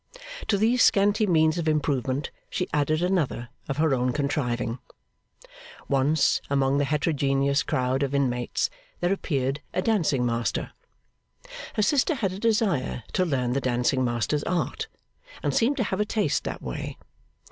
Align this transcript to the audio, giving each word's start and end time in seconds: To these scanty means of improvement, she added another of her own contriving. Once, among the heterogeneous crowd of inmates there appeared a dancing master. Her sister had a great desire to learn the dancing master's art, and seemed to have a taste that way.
To 0.47 0.57
these 0.57 0.81
scanty 0.81 1.27
means 1.27 1.59
of 1.59 1.69
improvement, 1.69 2.31
she 2.49 2.67
added 2.73 3.03
another 3.03 3.49
of 3.69 3.77
her 3.77 3.93
own 3.93 4.13
contriving. 4.13 4.79
Once, 5.87 6.41
among 6.49 6.79
the 6.79 6.85
heterogeneous 6.85 7.61
crowd 7.61 8.01
of 8.01 8.15
inmates 8.15 8.71
there 8.99 9.13
appeared 9.13 9.61
a 9.75 9.81
dancing 9.83 10.25
master. 10.25 10.71
Her 11.75 11.83
sister 11.83 12.15
had 12.15 12.31
a 12.31 12.35
great 12.37 12.41
desire 12.41 13.03
to 13.13 13.25
learn 13.25 13.53
the 13.53 13.61
dancing 13.61 14.03
master's 14.03 14.43
art, 14.45 14.87
and 15.43 15.53
seemed 15.53 15.77
to 15.77 15.83
have 15.83 15.99
a 15.99 16.03
taste 16.05 16.45
that 16.45 16.63
way. 16.63 16.97